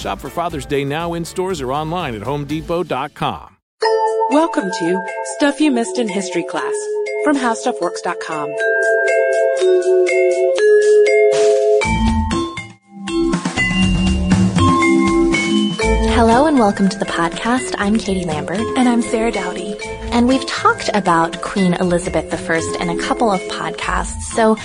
[0.00, 3.56] Shop for Father's Day now in stores or online at homedepot.com.
[4.30, 5.06] Welcome to
[5.36, 6.74] Stuff You Missed in History Class
[7.22, 8.54] from HowStuffWorks.com.
[16.14, 17.74] Hello and welcome to the podcast.
[17.78, 18.60] I'm Katie Lambert.
[18.78, 19.76] And I'm Sarah Dowdy.
[20.12, 24.22] And we've talked about Queen Elizabeth I in a couple of podcasts.
[24.22, 24.56] So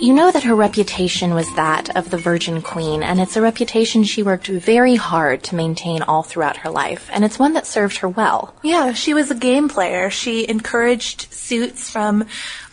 [0.00, 4.04] you know that her reputation was that of the Virgin Queen, and it's a reputation
[4.04, 7.98] she worked very hard to maintain all throughout her life, and it's one that served
[7.98, 8.54] her well.
[8.62, 10.10] Yeah, she was a game player.
[10.10, 12.26] She encouraged suits from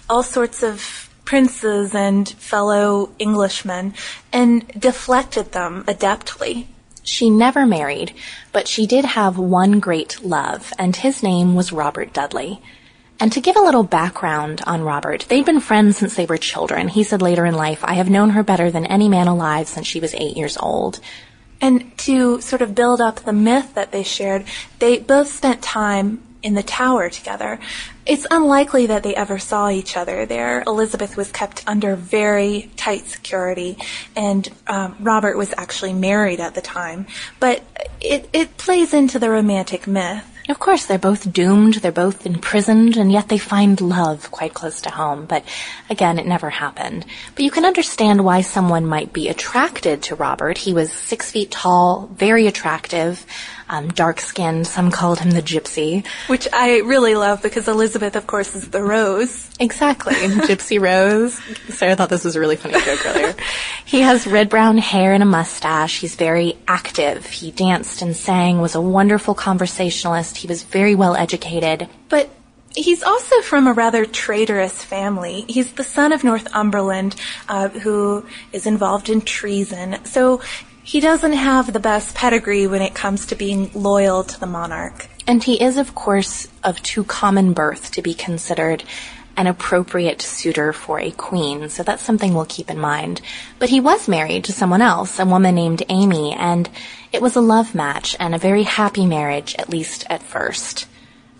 [0.09, 3.93] all sorts of princes and fellow Englishmen
[4.33, 6.67] and deflected them adeptly.
[7.03, 8.13] She never married,
[8.51, 12.61] but she did have one great love, and his name was Robert Dudley.
[13.21, 16.87] And to give a little background on Robert, they'd been friends since they were children.
[16.87, 19.85] He said later in life, I have known her better than any man alive since
[19.85, 20.99] she was eight years old.
[21.61, 24.45] And to sort of build up the myth that they shared,
[24.79, 27.59] they both spent time in the tower together.
[28.07, 30.63] It's unlikely that they ever saw each other there.
[30.65, 33.77] Elizabeth was kept under very tight security,
[34.15, 37.05] and um, Robert was actually married at the time.
[37.39, 37.61] But
[37.99, 40.25] it, it plays into the romantic myth.
[40.51, 44.81] Of course, they're both doomed, they're both imprisoned, and yet they find love quite close
[44.81, 45.25] to home.
[45.25, 45.45] But
[45.89, 47.05] again, it never happened.
[47.33, 50.57] But you can understand why someone might be attracted to Robert.
[50.57, 53.25] He was six feet tall, very attractive,
[53.71, 54.67] um, dark skinned.
[54.67, 56.05] Some called him the gypsy.
[56.27, 59.49] Which I really love because Elizabeth, of course, is the rose.
[59.59, 60.13] Exactly.
[60.13, 61.39] gypsy Rose.
[61.69, 63.33] Sarah thought this was a really funny joke earlier.
[63.85, 65.99] He has red brown hair and a mustache.
[65.99, 67.25] He's very active.
[67.25, 70.37] He danced and sang, was a wonderful conversationalist.
[70.37, 71.89] He was very well educated.
[72.07, 72.29] But
[72.73, 75.43] He's also from a rather traitorous family.
[75.49, 77.17] He's the son of Northumberland,
[77.49, 80.05] uh, who is involved in treason.
[80.05, 80.39] So
[80.83, 85.07] he doesn't have the best pedigree when it comes to being loyal to the monarch.
[85.27, 88.83] And he is, of course, of too common birth to be considered
[89.37, 93.21] an appropriate suitor for a queen, so that's something we'll keep in mind.
[93.59, 96.69] But he was married to someone else, a woman named Amy, and
[97.13, 100.87] it was a love match and a very happy marriage, at least at first.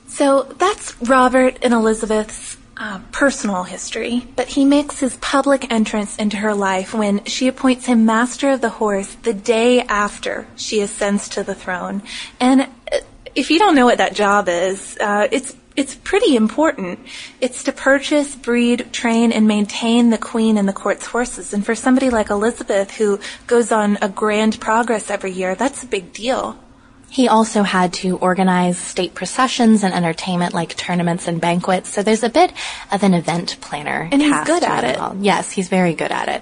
[0.08, 6.38] So that's Robert and Elizabeth's uh, personal history, but he makes his public entrance into
[6.38, 11.30] her life when she appoints him Master of the Horse the day after she ascends
[11.30, 12.02] to the throne.
[12.40, 12.98] And uh,
[13.36, 17.00] if you don't know what that job is, uh, it's it's pretty important.
[17.40, 21.54] It's to purchase, breed, train, and maintain the queen and the court's horses.
[21.54, 25.88] And for somebody like Elizabeth, who goes on a grand progress every year, that's a
[25.88, 26.58] big deal.
[27.12, 31.90] He also had to organize state processions and entertainment like tournaments and banquets.
[31.90, 32.54] So there's a bit
[32.90, 34.08] of an event planner.
[34.10, 34.98] And he's good at it.
[34.98, 35.18] Well.
[35.20, 36.42] Yes, he's very good at it.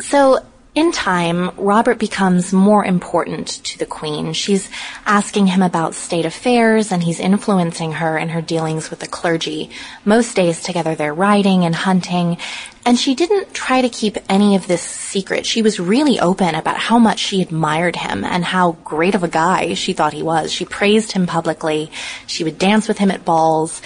[0.00, 0.38] So
[0.74, 4.32] In time, Robert becomes more important to the Queen.
[4.32, 4.70] She's
[5.04, 9.68] asking him about state affairs and he's influencing her in her dealings with the clergy.
[10.06, 12.38] Most days together they're riding and hunting,
[12.86, 15.44] and she didn't try to keep any of this secret.
[15.44, 19.28] She was really open about how much she admired him and how great of a
[19.28, 20.50] guy she thought he was.
[20.50, 21.90] She praised him publicly.
[22.26, 23.82] She would dance with him at balls.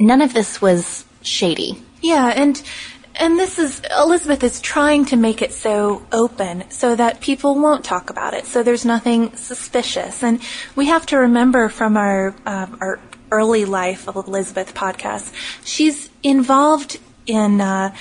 [0.00, 1.80] None of this was shady.
[2.02, 2.60] Yeah, and
[3.16, 7.84] and this is, Elizabeth is trying to make it so open so that people won't
[7.84, 8.46] talk about it.
[8.46, 10.22] So there's nothing suspicious.
[10.22, 10.40] And
[10.74, 13.00] we have to remember from our, uh, our
[13.30, 15.32] early life of Elizabeth podcast,
[15.64, 17.94] she's involved in, uh,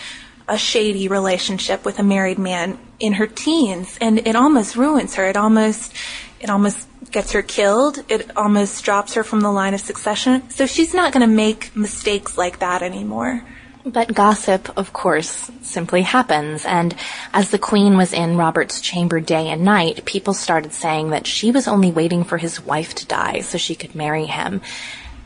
[0.48, 5.25] a shady relationship with a married man in her teens and it almost ruins her.
[5.25, 5.94] It almost,
[6.42, 8.04] it almost gets her killed.
[8.10, 10.50] It almost drops her from the line of succession.
[10.50, 13.44] So she's not going to make mistakes like that anymore.
[13.85, 16.95] But gossip, of course, simply happens, and
[17.33, 21.51] as the Queen was in Robert's chamber day and night, people started saying that she
[21.51, 24.62] was only waiting for his wife to die so she could marry him.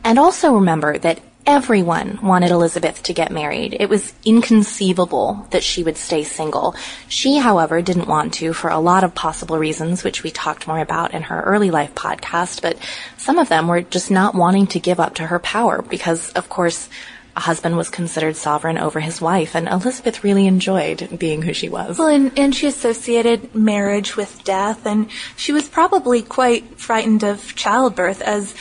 [0.02, 3.76] And also remember that everyone wanted Elizabeth to get married.
[3.78, 6.74] It was inconceivable that she would stay single.
[7.08, 10.80] She, however, didn't want to for a lot of possible reasons, which we talked more
[10.80, 12.76] about in her early life podcast, but
[13.16, 16.48] some of them were just not wanting to give up to her power because, of
[16.48, 16.90] course,
[17.38, 21.68] a husband was considered sovereign over his wife, and Elizabeth really enjoyed being who she
[21.68, 21.96] was.
[21.96, 27.54] Well, and, and she associated marriage with death, and she was probably quite frightened of
[27.54, 28.56] childbirth, as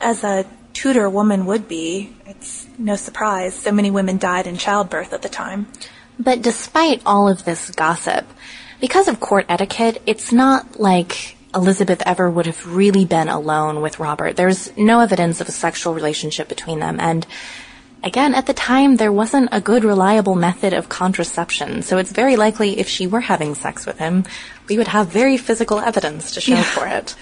[0.00, 2.14] as a Tudor woman would be.
[2.24, 5.66] It's no surprise so many women died in childbirth at the time.
[6.16, 8.26] But despite all of this gossip,
[8.80, 13.98] because of court etiquette, it's not like Elizabeth ever would have really been alone with
[13.98, 14.36] Robert.
[14.36, 17.26] There's no evidence of a sexual relationship between them, and
[18.02, 22.36] Again, at the time, there wasn't a good, reliable method of contraception, so it's very
[22.36, 24.24] likely if she were having sex with him,
[24.68, 26.62] we would have very physical evidence to show yeah.
[26.62, 27.14] for it.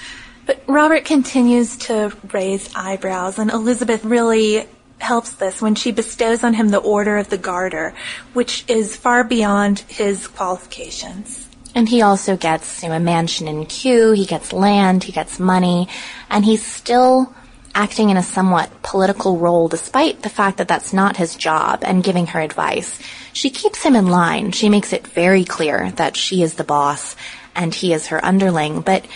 [0.47, 4.67] But Robert continues to raise eyebrows, and Elizabeth really
[4.99, 7.93] helps this when she bestows on him the Order of the Garter,
[8.33, 11.49] which is far beyond his qualifications.
[11.75, 15.39] And he also gets you know, a mansion in Kew, he gets land, he gets
[15.39, 15.89] money,
[16.31, 17.35] and he's still
[17.79, 22.03] acting in a somewhat political role despite the fact that that's not his job and
[22.03, 22.99] giving her advice.
[23.33, 24.51] She keeps him in line.
[24.51, 27.15] She makes it very clear that she is the boss
[27.55, 29.07] and he is her underling, but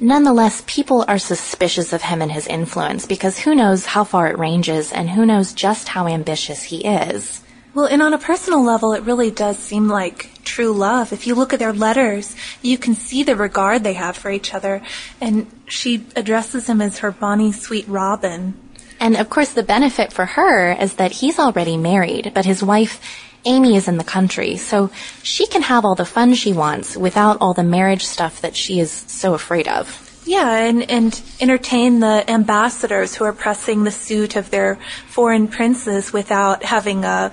[0.00, 4.38] nonetheless, people are suspicious of him and his influence because who knows how far it
[4.38, 7.42] ranges and who knows just how ambitious he is.
[7.72, 11.12] Well, and on a personal level, it really does seem like true love.
[11.12, 14.52] If you look at their letters, you can see the regard they have for each
[14.52, 14.82] other.
[15.20, 18.54] And she addresses him as her bonny, sweet Robin.
[18.98, 23.00] And of course, the benefit for her is that he's already married, but his wife,
[23.44, 24.56] Amy, is in the country.
[24.56, 24.90] So
[25.22, 28.80] she can have all the fun she wants without all the marriage stuff that she
[28.80, 30.09] is so afraid of.
[30.24, 34.78] Yeah, and, and entertain the ambassadors who are pressing the suit of their
[35.08, 37.32] foreign princes without having a,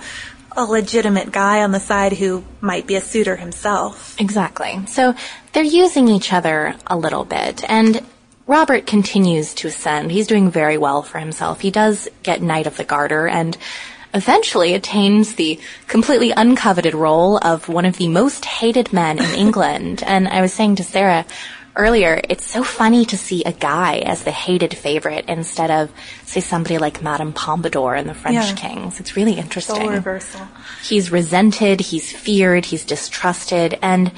[0.56, 4.20] a legitimate guy on the side who might be a suitor himself.
[4.20, 4.86] Exactly.
[4.88, 5.14] So
[5.54, 8.02] they're using each other a little bit, and
[8.48, 10.12] Robert continues to ascend.
[10.12, 11.60] He's doing very well for himself.
[11.60, 13.58] He does get Knight of the Garter and
[14.14, 20.02] eventually attains the completely uncoveted role of one of the most hated men in England.
[20.02, 21.26] and I was saying to Sarah,
[21.78, 25.92] earlier, it's so funny to see a guy as the hated favorite instead of,
[26.26, 28.56] say, somebody like Madame Pompadour in the French yeah.
[28.56, 29.00] Kings.
[29.00, 29.76] It's really interesting.
[29.76, 30.48] So reversal.
[30.84, 34.12] He's resented, he's feared, he's distrusted, and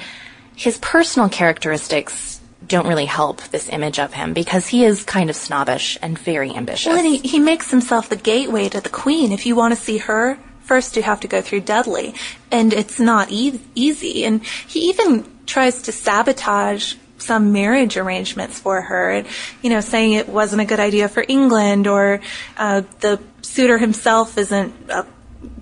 [0.56, 5.36] his personal characteristics don't really help this image of him because he is kind of
[5.36, 6.92] snobbish and very ambitious.
[6.92, 9.32] Well, he, he makes himself the gateway to the queen.
[9.32, 12.14] If you want to see her, first you have to go through Dudley,
[12.50, 14.24] and it's not e- easy.
[14.24, 19.26] And he even tries to sabotage some marriage arrangements for her, and,
[19.62, 22.20] you know, saying it wasn't a good idea for England or
[22.56, 25.06] uh, the suitor himself isn't a,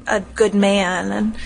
[0.07, 1.37] a good man, and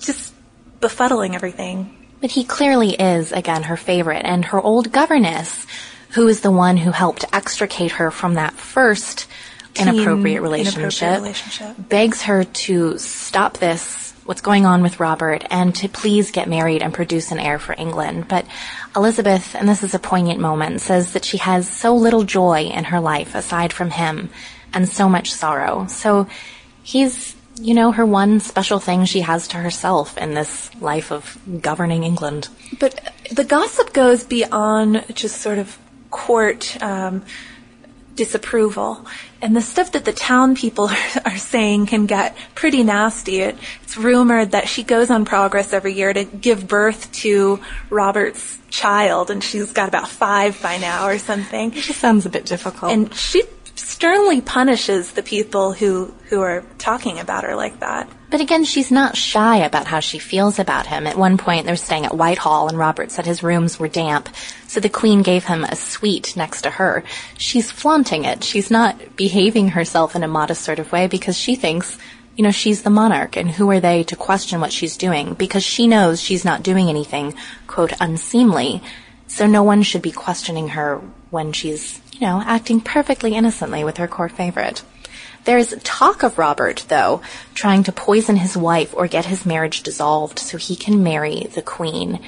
[0.00, 0.34] just
[0.80, 1.94] befuddling everything.
[2.20, 5.66] But he clearly is, again, her favorite, and her old governess,
[6.10, 9.26] who is the one who helped extricate her from that first
[9.78, 15.74] inappropriate relationship, inappropriate relationship, begs her to stop this what's going on with Robert and
[15.74, 18.28] to please get married and produce an heir for England.
[18.28, 18.44] But
[18.94, 22.84] Elizabeth, and this is a poignant moment, says that she has so little joy in
[22.84, 24.28] her life aside from him
[24.74, 25.86] and so much sorrow.
[25.86, 26.26] So
[26.82, 31.38] he's, you know, her one special thing she has to herself in this life of
[31.62, 32.50] governing England.
[32.78, 35.78] But the gossip goes beyond just sort of
[36.10, 37.24] court, um,
[38.14, 39.06] disapproval.
[39.40, 40.90] And the stuff that the town people
[41.24, 43.40] are saying can get pretty nasty.
[43.40, 48.58] It, it's rumored that she goes on progress every year to give birth to Robert's
[48.70, 51.72] child, and she's got about five by now or something.
[51.72, 52.92] It just sounds a bit difficult.
[52.92, 53.44] And she
[53.98, 58.08] sternly punishes the people who, who are talking about her like that.
[58.30, 61.04] But again, she's not shy about how she feels about him.
[61.04, 64.28] At one point, they're staying at Whitehall, and Robert said his rooms were damp,
[64.68, 67.02] so the Queen gave him a suite next to her.
[67.38, 68.44] She's flaunting it.
[68.44, 71.98] She's not behaving herself in a modest sort of way because she thinks,
[72.36, 75.34] you know, she's the monarch, and who are they to question what she's doing?
[75.34, 77.34] Because she knows she's not doing anything,
[77.66, 78.80] quote, unseemly.
[79.26, 83.98] So no one should be questioning her when she's, you know, acting perfectly innocently with
[83.98, 84.82] her court favorite.
[85.44, 87.22] There's talk of Robert, though,
[87.54, 91.62] trying to poison his wife or get his marriage dissolved so he can marry the
[91.62, 92.20] queen.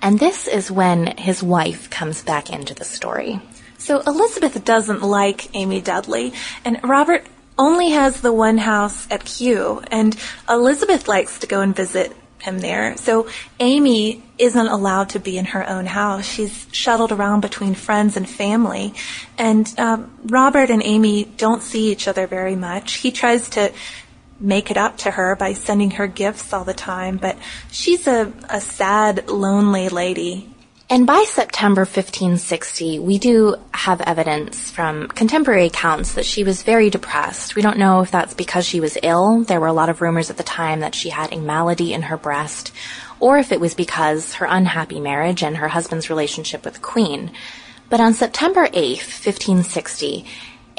[0.00, 3.40] And this is when his wife comes back into the story.
[3.78, 7.26] So Elizabeth doesn't like Amy Dudley, and Robert
[7.58, 10.16] only has the one house at Kew, and
[10.48, 12.96] Elizabeth likes to go and visit him there.
[12.96, 13.28] So
[13.60, 16.24] Amy isn't allowed to be in her own house.
[16.24, 18.94] She's shuttled around between friends and family.
[19.36, 22.94] And um, Robert and Amy don't see each other very much.
[22.94, 23.72] He tries to
[24.40, 27.36] make it up to her by sending her gifts all the time, but
[27.70, 30.54] she's a, a sad, lonely lady.
[30.90, 36.88] And by September 1560, we do have evidence from contemporary accounts that she was very
[36.88, 37.54] depressed.
[37.54, 39.44] We don't know if that's because she was ill.
[39.44, 42.00] There were a lot of rumors at the time that she had a malady in
[42.02, 42.72] her breast,
[43.20, 47.32] or if it was because her unhappy marriage and her husband's relationship with the Queen.
[47.90, 50.24] But on September 8th, 1560,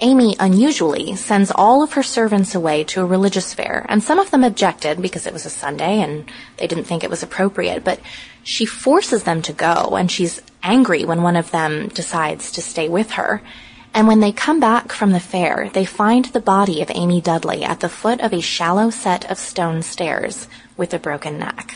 [0.01, 4.31] Amy unusually sends all of her servants away to a religious fair, and some of
[4.31, 7.99] them objected because it was a Sunday and they didn't think it was appropriate, but
[8.43, 12.87] she forces them to go, and she's angry when one of them decides to stay
[12.87, 13.41] with her.
[13.93, 17.63] And when they come back from the fair, they find the body of Amy Dudley
[17.63, 21.75] at the foot of a shallow set of stone stairs with a broken neck.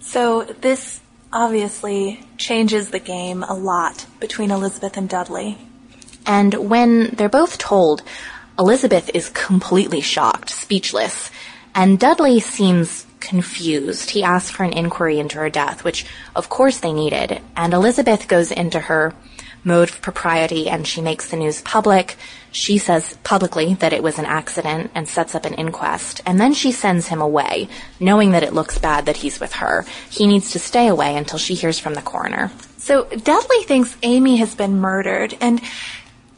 [0.00, 1.00] So this
[1.32, 5.56] obviously changes the game a lot between Elizabeth and Dudley.
[6.26, 8.02] And when they're both told,
[8.58, 11.30] Elizabeth is completely shocked, speechless,
[11.74, 14.10] and Dudley seems confused.
[14.10, 16.04] He asks for an inquiry into her death, which
[16.36, 19.14] of course they needed, and Elizabeth goes into her
[19.64, 22.16] mode of propriety and she makes the news public.
[22.50, 26.20] She says publicly that it was an accident and sets up an inquest.
[26.26, 27.68] And then she sends him away,
[28.00, 29.86] knowing that it looks bad that he's with her.
[30.10, 32.50] He needs to stay away until she hears from the coroner.
[32.76, 35.60] So Dudley thinks Amy has been murdered and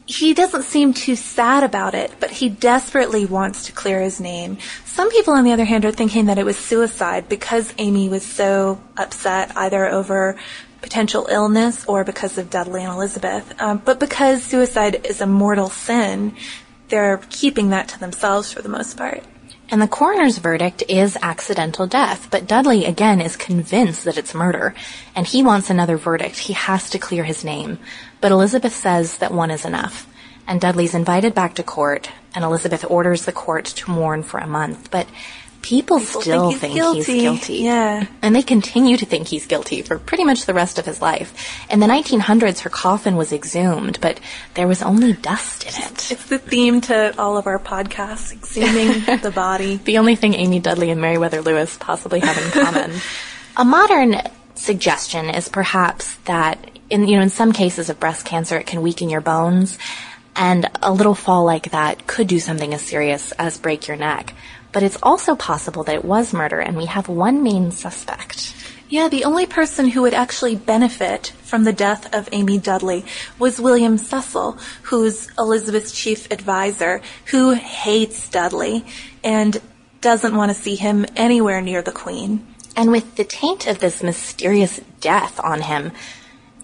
[0.07, 4.57] he doesn't seem too sad about it, but he desperately wants to clear his name.
[4.85, 8.23] Some people, on the other hand, are thinking that it was suicide because Amy was
[8.23, 10.37] so upset either over
[10.81, 13.59] potential illness or because of Dudley and Elizabeth.
[13.59, 16.35] Um, but because suicide is a mortal sin,
[16.89, 19.23] they're keeping that to themselves for the most part.
[19.71, 24.75] And the coroner's verdict is accidental death, but Dudley again is convinced that it's murder,
[25.15, 26.37] and he wants another verdict.
[26.37, 27.79] He has to clear his name.
[28.21, 30.07] But Elizabeth says that one is enough.
[30.47, 34.45] And Dudley's invited back to court, and Elizabeth orders the court to mourn for a
[34.45, 34.91] month.
[34.91, 35.07] But
[35.63, 36.99] people, People still think he's think guilty.
[37.13, 37.53] he's guilty.
[37.55, 38.05] Yeah.
[38.21, 41.33] And they continue to think he's guilty for pretty much the rest of his life.
[41.71, 44.19] In the 1900s, her coffin was exhumed, but
[44.53, 46.11] there was only dust in it.
[46.11, 49.77] It's the theme to all of our podcasts, exhuming the body.
[49.77, 52.91] The only thing Amy Dudley and Meriwether Lewis possibly have in common.
[53.57, 54.17] a modern
[54.53, 58.81] suggestion is perhaps that in you know in some cases of breast cancer it can
[58.81, 59.77] weaken your bones
[60.35, 64.33] and a little fall like that could do something as serious as break your neck.
[64.71, 68.53] But it's also possible that it was murder and we have one main suspect.
[68.87, 73.03] Yeah, the only person who would actually benefit from the death of Amy Dudley
[73.39, 78.85] was William Cecil, who's Elizabeth's chief advisor, who hates Dudley
[79.23, 79.59] and
[80.01, 82.45] doesn't want to see him anywhere near the Queen.
[82.75, 85.91] And with the taint of this mysterious death on him,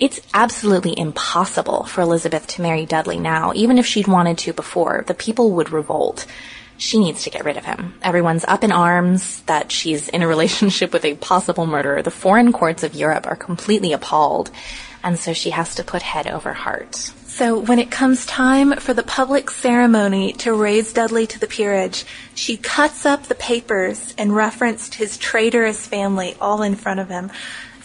[0.01, 5.03] it's absolutely impossible for Elizabeth to marry Dudley now, even if she'd wanted to before.
[5.05, 6.25] The people would revolt.
[6.77, 7.93] She needs to get rid of him.
[8.01, 12.01] Everyone's up in arms that she's in a relationship with a possible murderer.
[12.01, 14.49] The foreign courts of Europe are completely appalled.
[15.03, 16.95] And so she has to put head over heart.
[16.95, 22.05] So when it comes time for the public ceremony to raise Dudley to the peerage,
[22.33, 27.31] she cuts up the papers and referenced his traitorous family all in front of him.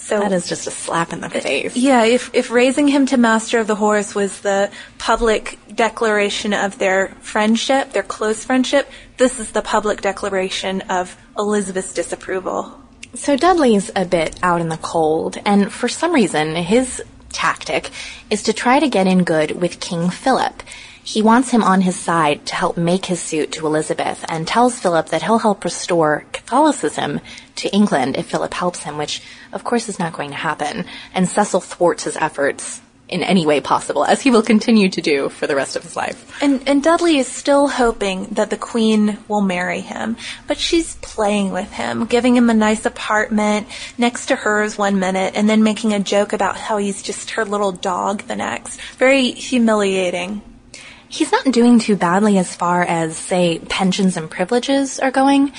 [0.06, 1.76] So That is just a slap in the uh, face.
[1.76, 6.78] Yeah, if, if raising him to Master of the Horse was the public declaration of
[6.78, 12.80] their friendship, their close friendship, this is the public declaration of Elizabeth's disapproval.
[13.14, 17.90] So Dudley's a bit out in the cold, and for some reason, his tactic
[18.30, 20.62] is to try to get in good with King Philip.
[21.06, 24.80] He wants him on his side to help make his suit to Elizabeth and tells
[24.80, 27.20] Philip that he'll help restore Catholicism
[27.54, 29.22] to England if Philip helps him, which
[29.52, 30.84] of course is not going to happen.
[31.14, 35.28] And Cecil thwarts his efforts in any way possible, as he will continue to do
[35.28, 36.42] for the rest of his life.
[36.42, 40.16] And, and Dudley is still hoping that the Queen will marry him,
[40.48, 45.34] but she's playing with him, giving him a nice apartment next to hers one minute,
[45.36, 48.80] and then making a joke about how he's just her little dog the next.
[48.98, 50.42] Very humiliating.
[51.16, 55.52] He's not doing too badly as far as, say, pensions and privileges are going,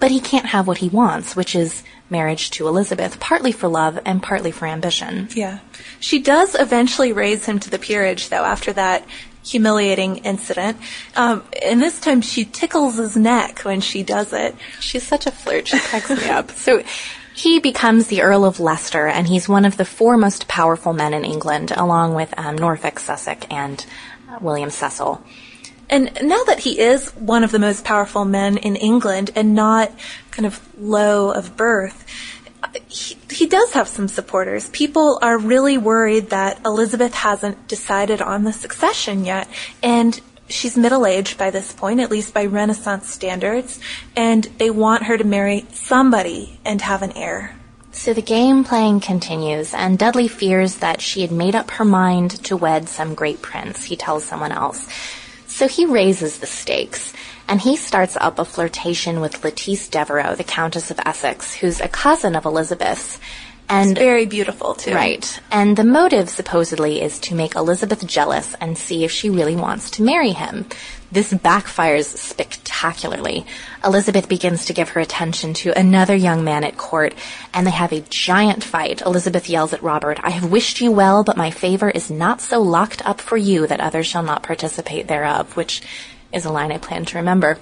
[0.00, 3.98] but he can't have what he wants, which is marriage to Elizabeth, partly for love
[4.04, 5.28] and partly for ambition.
[5.32, 5.60] Yeah.
[6.00, 9.04] She does eventually raise him to the peerage, though, after that
[9.44, 10.78] humiliating incident.
[11.14, 14.56] Um, and this time she tickles his neck when she does it.
[14.80, 15.68] She's such a flirt.
[15.68, 16.50] She cracks me up.
[16.56, 16.82] So
[17.34, 21.12] he becomes the Earl of Leicester, and he's one of the four most powerful men
[21.12, 23.84] in England, along with um, Norfolk, Sussex, and
[24.40, 25.22] William Cecil.
[25.90, 29.92] And now that he is one of the most powerful men in England and not
[30.30, 32.06] kind of low of birth,
[32.88, 34.68] he, he does have some supporters.
[34.70, 39.46] People are really worried that Elizabeth hasn't decided on the succession yet.
[39.82, 43.80] And she's middle aged by this point, at least by Renaissance standards,
[44.16, 47.56] and they want her to marry somebody and have an heir.
[47.94, 52.32] So the game playing continues, and Dudley fears that she had made up her mind
[52.44, 54.88] to wed some great prince, he tells someone else.
[55.46, 57.14] So he raises the stakes,
[57.48, 61.88] and he starts up a flirtation with Lettice Devereux, the Countess of Essex, who's a
[61.88, 63.20] cousin of Elizabeth's.
[63.68, 64.94] And it's very beautiful too.
[64.94, 65.40] Right.
[65.50, 69.90] And the motive supposedly is to make Elizabeth jealous and see if she really wants
[69.92, 70.66] to marry him.
[71.10, 73.46] This backfires spectacularly.
[73.84, 77.14] Elizabeth begins to give her attention to another young man at court,
[77.52, 79.00] and they have a giant fight.
[79.00, 82.60] Elizabeth yells at Robert, I have wished you well, but my favor is not so
[82.60, 85.82] locked up for you that others shall not participate thereof, which
[86.34, 87.58] is a line I plan to remember.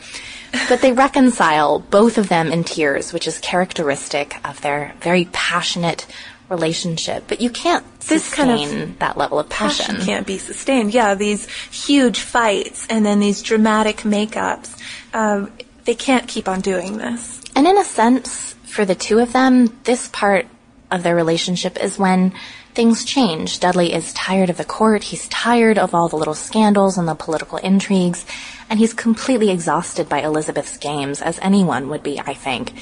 [0.68, 6.06] But they reconcile, both of them in tears, which is characteristic of their very passionate
[6.48, 7.24] relationship.
[7.26, 9.86] But you can't this sustain kind of that level of passion.
[9.86, 10.04] passion.
[10.04, 10.92] Can't be sustained.
[10.92, 14.78] Yeah, these huge fights and then these dramatic makeups.
[15.14, 15.50] Um,
[15.84, 17.40] they can't keep on doing this.
[17.56, 20.46] And in a sense, for the two of them, this part
[20.90, 22.34] of their relationship is when
[22.74, 23.60] things change.
[23.60, 25.04] Dudley is tired of the court.
[25.04, 28.24] He's tired of all the little scandals and the political intrigues.
[28.70, 32.72] And he's completely exhausted by Elizabeth's games, as anyone would be, I think.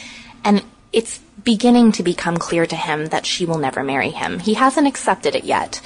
[0.44, 4.38] And it's beginning to become clear to him that she will never marry him.
[4.38, 5.81] He hasn't accepted it yet,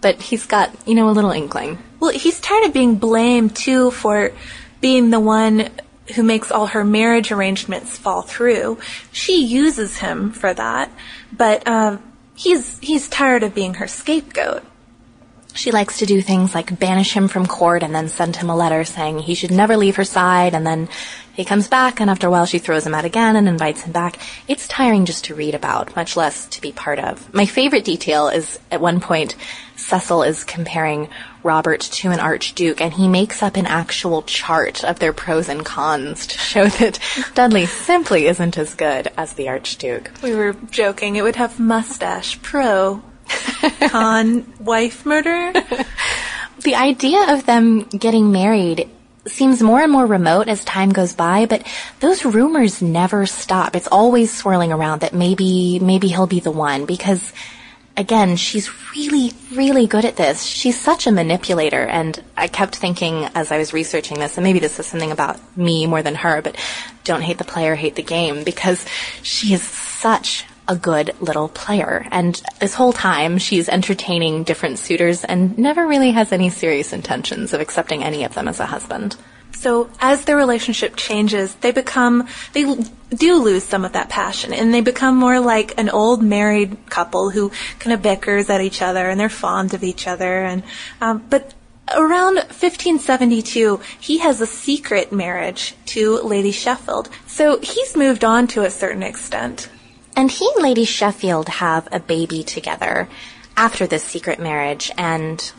[0.00, 1.78] but he's got, you know, a little inkling.
[2.00, 4.32] Well, he's tired of being blamed too for
[4.80, 5.70] being the one
[6.14, 8.78] who makes all her marriage arrangements fall through.
[9.12, 10.90] She uses him for that,
[11.32, 11.98] but uh,
[12.36, 14.62] he's he's tired of being her scapegoat.
[15.54, 18.56] She likes to do things like banish him from court and then send him a
[18.56, 20.90] letter saying he should never leave her side and then
[21.32, 23.92] he comes back and after a while she throws him out again and invites him
[23.92, 24.18] back.
[24.48, 27.32] It's tiring just to read about, much less to be part of.
[27.32, 29.34] My favorite detail is at one point
[29.76, 31.08] Cecil is comparing
[31.42, 35.64] Robert to an archduke and he makes up an actual chart of their pros and
[35.64, 36.98] cons to show that
[37.34, 40.10] Dudley simply isn't as good as the archduke.
[40.22, 43.02] We were joking it would have mustache pro
[43.88, 45.52] con wife murder.
[46.62, 48.90] the idea of them getting married
[49.26, 51.66] seems more and more remote as time goes by, but
[52.00, 53.74] those rumors never stop.
[53.74, 57.32] It's always swirling around that maybe, maybe he'll be the one because
[57.96, 60.42] again, she's really, really good at this.
[60.42, 61.84] She's such a manipulator.
[61.86, 65.40] And I kept thinking as I was researching this, and maybe this is something about
[65.56, 66.56] me more than her, but
[67.04, 68.84] don't hate the player, hate the game because
[69.22, 72.06] she is such a good little player.
[72.10, 77.52] And this whole time, she's entertaining different suitors and never really has any serious intentions
[77.52, 79.16] of accepting any of them as a husband.
[79.56, 82.64] So as their relationship changes, they become, they
[83.10, 87.30] do lose some of that passion and they become more like an old married couple
[87.30, 90.44] who kind of bickers at each other and they're fond of each other.
[90.44, 90.62] And,
[91.00, 91.54] um, but
[91.94, 97.08] around 1572, he has a secret marriage to Lady Sheffield.
[97.26, 99.70] So he's moved on to a certain extent.
[100.14, 103.08] And he and Lady Sheffield have a baby together
[103.56, 105.52] after this secret marriage, and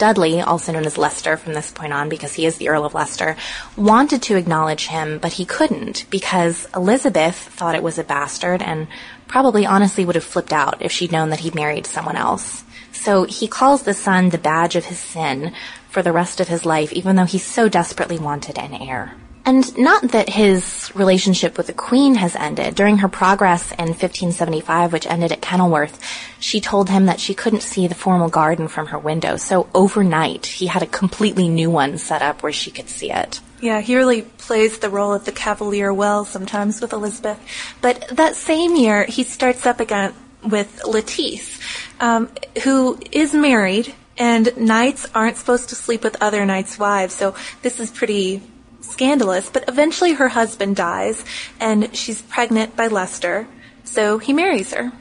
[0.00, 2.94] Dudley, also known as Leicester from this point on because he is the Earl of
[2.94, 3.36] Leicester,
[3.76, 8.88] wanted to acknowledge him, but he couldn't because Elizabeth thought it was a bastard and
[9.28, 12.64] probably honestly would have flipped out if she'd known that he'd married someone else.
[12.92, 15.52] So he calls the son the badge of his sin
[15.90, 19.14] for the rest of his life, even though he so desperately wanted an heir.
[19.44, 22.74] And not that his relationship with the Queen has ended.
[22.74, 25.98] During her progress in 1575, which ended at Kenilworth,
[26.38, 29.36] she told him that she couldn't see the formal garden from her window.
[29.36, 33.40] So overnight, he had a completely new one set up where she could see it.
[33.60, 37.38] Yeah, he really plays the role of the cavalier well sometimes with Elizabeth.
[37.80, 41.60] But that same year, he starts up again with Lettice,
[42.00, 42.30] um,
[42.64, 47.80] who is married, and knights aren't supposed to sleep with other knights' wives, so this
[47.80, 48.42] is pretty
[48.90, 51.24] scandalous, but eventually her husband dies
[51.58, 53.46] and she's pregnant by Leicester,
[53.84, 54.92] so he marries her.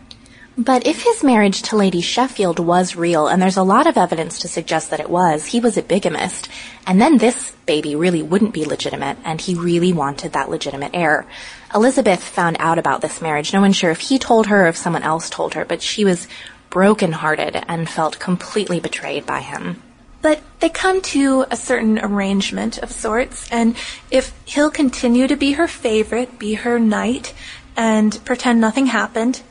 [0.59, 4.39] But if his marriage to Lady Sheffield was real, and there's a lot of evidence
[4.39, 6.49] to suggest that it was, he was a bigamist,
[6.85, 11.25] and then this baby really wouldn't be legitimate, and he really wanted that legitimate heir.
[11.73, 13.53] Elizabeth found out about this marriage.
[13.53, 16.03] No one's sure if he told her or if someone else told her, but she
[16.03, 16.27] was
[16.69, 19.81] brokenhearted and felt completely betrayed by him.
[20.21, 23.75] But they come to a certain arrangement of sorts, and
[24.11, 27.33] if he'll continue to be her favorite, be her knight,
[27.77, 29.41] and pretend nothing happened,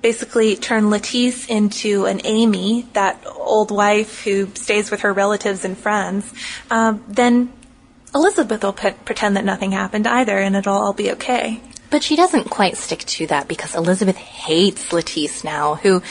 [0.00, 5.76] basically turn Lettice into an Amy, that old wife who stays with her relatives and
[5.76, 6.32] friends,
[6.70, 7.52] uh, then
[8.14, 11.60] Elizabeth will pretend that nothing happened either, and it'll all be okay.
[11.90, 16.02] But she doesn't quite stick to that because Elizabeth hates Lettice now, who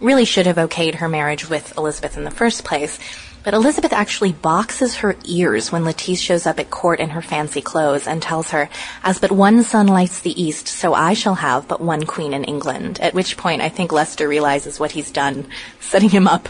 [0.00, 2.98] really should have okayed her marriage with Elizabeth in the first place.
[3.44, 7.60] But Elizabeth actually boxes her ears when Lettice shows up at court in her fancy
[7.60, 8.68] clothes and tells her,
[9.02, 12.44] as but one sun lights the east, so I shall have but one queen in
[12.44, 13.00] England.
[13.00, 15.48] At which point I think Leicester realizes what he's done,
[15.80, 16.48] setting him up,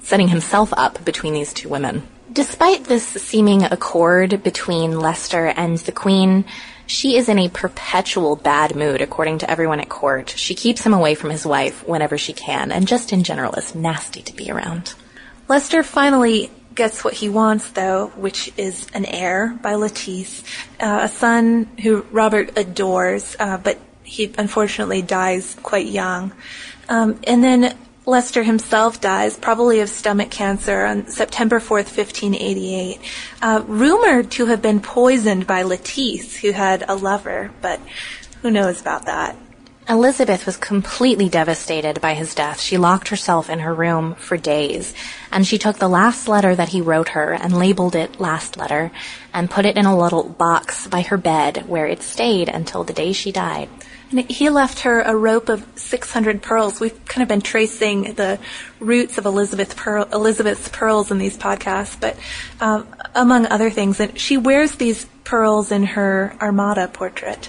[0.00, 2.06] setting himself up between these two women.
[2.32, 6.44] Despite this seeming accord between Leicester and the queen,
[6.86, 10.30] she is in a perpetual bad mood, according to everyone at court.
[10.30, 13.74] She keeps him away from his wife whenever she can, and just in general is
[13.74, 14.94] nasty to be around.
[15.48, 20.44] Leicester finally gets what he wants, though, which is an heir by Lettice,
[20.78, 26.32] uh, a son who Robert adores, uh, but he unfortunately dies quite young.
[26.88, 33.00] Um, and then Leicester himself dies, probably of stomach cancer, on September 4th, 1588,
[33.42, 37.80] uh, rumored to have been poisoned by Lettice, who had a lover, but
[38.42, 39.36] who knows about that.
[39.90, 42.60] Elizabeth was completely devastated by his death.
[42.60, 44.92] She locked herself in her room for days,
[45.32, 48.90] and she took the last letter that he wrote her and labeled it last letter
[49.32, 52.92] and put it in a little box by her bed where it stayed until the
[52.92, 53.70] day she died.
[54.10, 56.80] And he left her a rope of 600 pearls.
[56.80, 58.38] We've kind of been tracing the
[58.80, 62.14] roots of Elizabeth Pearl, Elizabeth's pearls in these podcasts, but
[62.60, 67.48] um, among other things, and she wears these pearls in her Armada portrait.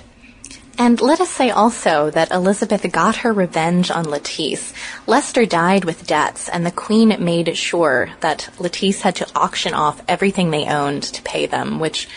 [0.79, 4.73] And let us say also that Elizabeth got her revenge on Lettice.
[5.05, 10.01] Leicester died with debts, and the Queen made sure that Lettice had to auction off
[10.07, 12.07] everything they owned to pay them, which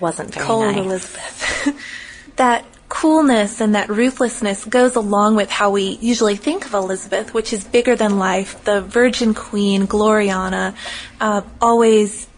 [0.00, 0.84] wasn't very Cold nice.
[0.84, 1.74] Elizabeth.
[2.36, 7.54] that coolness and that ruthlessness goes along with how we usually think of Elizabeth, which
[7.54, 10.76] is bigger than life, the Virgin Queen, Gloriana,
[11.22, 12.28] uh, always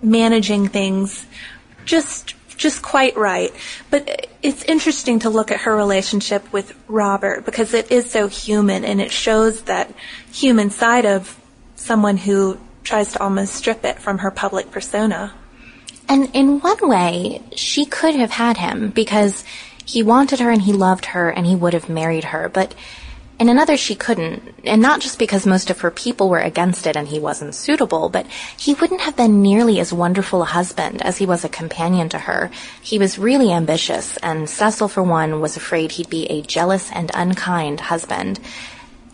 [0.00, 1.26] managing things
[1.84, 3.52] just just quite right.
[3.90, 8.84] But it's interesting to look at her relationship with Robert because it is so human
[8.84, 9.92] and it shows that
[10.30, 11.40] human side of
[11.74, 15.32] someone who tries to almost strip it from her public persona.
[16.06, 19.42] And in one way, she could have had him because
[19.86, 22.50] he wanted her and he loved her and he would have married her.
[22.50, 22.74] But
[23.40, 24.54] in another, she couldn't.
[24.64, 28.10] And not just because most of her people were against it and he wasn't suitable,
[28.10, 28.26] but
[28.58, 32.18] he wouldn't have been nearly as wonderful a husband as he was a companion to
[32.18, 32.50] her.
[32.82, 37.10] He was really ambitious, and Cecil, for one, was afraid he'd be a jealous and
[37.14, 38.38] unkind husband.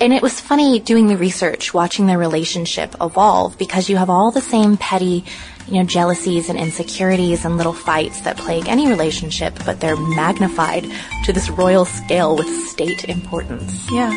[0.00, 4.32] And it was funny doing the research, watching their relationship evolve, because you have all
[4.32, 5.24] the same petty,
[5.68, 10.87] you know, jealousies and insecurities and little fights that plague any relationship, but they're magnified
[11.24, 13.90] to this royal scale with state importance.
[13.90, 14.11] Yeah.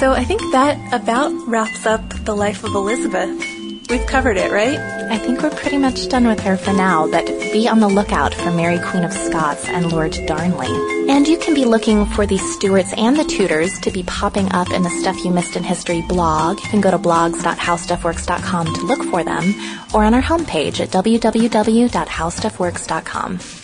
[0.00, 3.53] So I think that about wraps up the life of Elizabeth.
[3.90, 4.78] We've covered it, right?
[4.78, 8.32] I think we're pretty much done with her for now, but be on the lookout
[8.34, 10.72] for Mary Queen of Scots and Lord Darnley.
[11.10, 14.70] And you can be looking for the Stuarts and the Tudors to be popping up
[14.70, 16.60] in the Stuff You Missed in History blog.
[16.60, 19.54] You can go to blogs.howstuffworks.com to look for them,
[19.92, 23.63] or on our homepage at www.howstuffworks.com.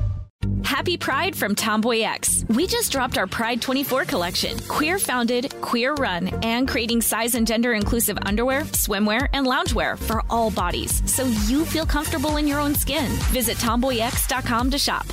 [0.71, 2.45] Happy Pride from Tomboy X.
[2.47, 4.57] We just dropped our Pride 24 collection.
[4.69, 10.23] Queer founded, queer run, and creating size and gender inclusive underwear, swimwear, and loungewear for
[10.29, 13.11] all bodies so you feel comfortable in your own skin.
[13.33, 15.05] Visit tomboyx.com to shop.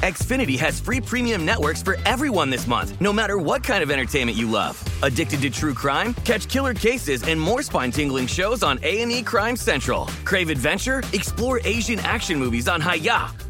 [0.00, 4.36] Xfinity has free premium networks for everyone this month, no matter what kind of entertainment
[4.36, 4.76] you love.
[5.02, 6.12] Addicted to true crime?
[6.26, 10.06] Catch killer cases and more spine-tingling shows on A&E Crime Central.
[10.26, 11.02] Crave adventure?
[11.14, 13.49] Explore Asian action movies on Hi-YAH.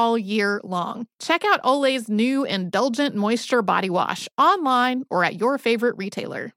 [0.00, 1.06] all year long.
[1.18, 6.54] Check out Olay's new Indulgent Moisture Body Wash online or at your favorite retailer.